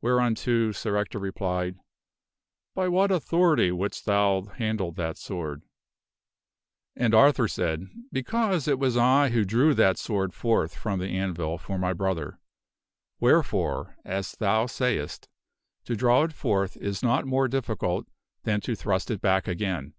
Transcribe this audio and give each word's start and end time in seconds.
Whereunto 0.00 0.72
Sir 0.72 0.96
Ector 0.96 1.18
replied," 1.18 1.76
By 2.74 2.88
what 2.88 3.10
authority 3.10 3.70
wouldst 3.70 4.06
thou 4.06 4.46
handle 4.56 4.90
that 4.92 5.18
sword?" 5.18 5.64
And 6.96 7.12
Arthur 7.14 7.46
said," 7.46 7.86
Because 8.10 8.66
it 8.66 8.78
was 8.78 8.96
I 8.96 9.28
who 9.28 9.44
drew 9.44 9.74
that 9.74 9.98
sword 9.98 10.32
forth 10.32 10.74
from 10.74 10.98
the 10.98 11.08
anvil 11.10 11.58
for 11.58 11.78
my 11.78 11.92
brother. 11.92 12.40
Wherefore, 13.20 13.98
as 14.02 14.32
thou 14.32 14.64
sayest, 14.64 15.28
to 15.84 15.94
draw 15.94 16.22
it 16.22 16.32
forth 16.32 16.78
is 16.78 17.02
not 17.02 17.26
more 17.26 17.46
difficult 17.46 18.06
than 18.44 18.62
to 18.62 18.74
thrust 18.76 19.10
it 19.10 19.20
back 19.20 19.46
again. 19.46 19.92